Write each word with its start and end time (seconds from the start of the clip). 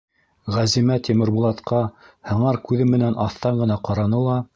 Ғәзимә 0.53 0.95
Тимербулатҡа 1.07 1.81
һыңар 2.31 2.59
күҙе 2.71 2.87
менән 2.95 3.21
аҫтан 3.27 3.61
ғына 3.65 3.79
ҡараны 3.91 4.23
ла: 4.31 4.41